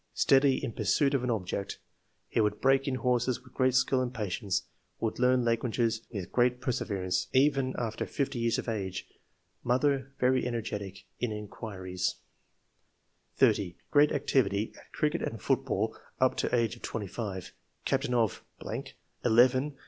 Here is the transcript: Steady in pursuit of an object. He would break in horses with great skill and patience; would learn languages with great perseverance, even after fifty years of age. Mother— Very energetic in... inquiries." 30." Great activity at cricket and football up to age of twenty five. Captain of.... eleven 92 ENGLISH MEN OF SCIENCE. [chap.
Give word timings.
Steady 0.15 0.57
in 0.63 0.71
pursuit 0.73 1.13
of 1.13 1.23
an 1.23 1.29
object. 1.29 1.77
He 2.27 2.41
would 2.41 2.59
break 2.59 2.87
in 2.87 2.95
horses 2.95 3.39
with 3.43 3.53
great 3.53 3.75
skill 3.75 4.01
and 4.01 4.11
patience; 4.11 4.63
would 4.99 5.19
learn 5.19 5.45
languages 5.45 6.01
with 6.11 6.31
great 6.31 6.59
perseverance, 6.59 7.27
even 7.33 7.75
after 7.77 8.07
fifty 8.07 8.39
years 8.39 8.57
of 8.57 8.67
age. 8.67 9.05
Mother— 9.63 10.11
Very 10.19 10.47
energetic 10.47 11.05
in... 11.19 11.31
inquiries." 11.31 12.15
30." 13.37 13.77
Great 13.91 14.11
activity 14.11 14.73
at 14.75 14.91
cricket 14.91 15.21
and 15.21 15.39
football 15.39 15.95
up 16.19 16.35
to 16.37 16.55
age 16.55 16.75
of 16.75 16.81
twenty 16.81 17.05
five. 17.05 17.51
Captain 17.85 18.15
of.... 18.15 18.43
eleven 18.59 18.73
92 18.73 18.73
ENGLISH 19.25 19.53
MEN 19.53 19.63
OF 19.67 19.69
SCIENCE. 19.69 19.73
[chap. 19.75 19.79